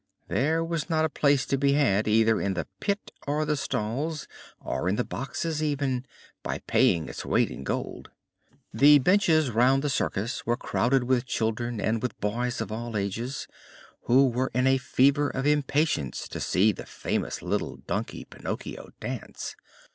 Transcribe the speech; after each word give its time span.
There 0.29 0.63
was 0.65 0.89
not 0.89 1.05
a 1.05 1.09
place 1.09 1.45
to 1.45 1.59
be 1.59 1.73
had 1.73 2.07
either 2.07 2.41
in 2.41 2.55
the 2.55 2.65
pit 2.79 3.11
or 3.27 3.45
the 3.45 3.55
stalls, 3.55 4.27
or 4.59 4.89
in 4.89 4.95
the 4.95 5.03
boxes 5.03 5.61
even, 5.61 6.07
by 6.41 6.57
paying 6.65 7.07
its 7.07 7.23
weight 7.23 7.51
in 7.51 7.63
gold. 7.63 8.09
The 8.73 8.97
benches 8.97 9.51
round 9.51 9.83
the 9.83 9.91
circus 9.91 10.43
were 10.43 10.57
crowded 10.57 11.03
with 11.03 11.27
children 11.27 11.79
and 11.79 12.01
with 12.01 12.19
boys 12.19 12.61
of 12.61 12.71
all 12.71 12.97
ages, 12.97 13.47
who 14.05 14.27
were 14.27 14.49
in 14.55 14.65
a 14.65 14.79
fever 14.79 15.29
of 15.29 15.45
impatience 15.45 16.27
to 16.29 16.39
see 16.39 16.71
the 16.71 16.87
famous 16.87 17.43
little 17.43 17.75
donkey 17.77 18.25
Pinocchio 18.25 18.89
dance. 18.99 19.55